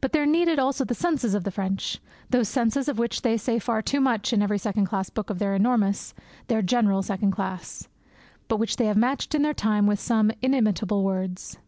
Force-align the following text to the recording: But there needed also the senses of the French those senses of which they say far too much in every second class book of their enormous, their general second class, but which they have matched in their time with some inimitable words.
But 0.00 0.12
there 0.12 0.24
needed 0.24 0.58
also 0.58 0.82
the 0.82 0.94
senses 0.94 1.34
of 1.34 1.44
the 1.44 1.50
French 1.50 1.98
those 2.30 2.48
senses 2.48 2.88
of 2.88 2.98
which 2.98 3.20
they 3.20 3.36
say 3.36 3.58
far 3.58 3.82
too 3.82 4.00
much 4.00 4.32
in 4.32 4.40
every 4.40 4.56
second 4.56 4.86
class 4.86 5.10
book 5.10 5.28
of 5.28 5.38
their 5.40 5.54
enormous, 5.54 6.14
their 6.46 6.62
general 6.62 7.02
second 7.02 7.32
class, 7.32 7.86
but 8.48 8.56
which 8.56 8.76
they 8.78 8.86
have 8.86 8.96
matched 8.96 9.34
in 9.34 9.42
their 9.42 9.52
time 9.52 9.86
with 9.86 10.00
some 10.00 10.32
inimitable 10.40 11.04
words. 11.04 11.58